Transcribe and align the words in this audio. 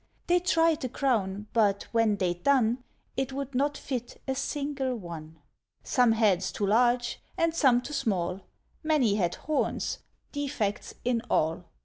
They 0.25 0.39
tried 0.39 0.81
the 0.81 0.89
crown, 0.89 1.45
but, 1.53 1.83
when 1.91 2.15
they'd 2.17 2.41
done, 2.43 2.83
It 3.15 3.33
would 3.33 3.53
not 3.53 3.77
fit 3.77 4.19
a 4.27 4.33
single 4.33 4.95
one. 4.95 5.37
Some 5.83 6.13
heads 6.13 6.51
too 6.51 6.65
large, 6.65 7.21
and 7.37 7.53
some 7.53 7.81
too 7.81 7.93
small; 7.93 8.41
Many 8.81 9.13
had 9.17 9.35
horns, 9.35 9.99
defects 10.31 10.95
in 11.05 11.21
all. 11.29 11.65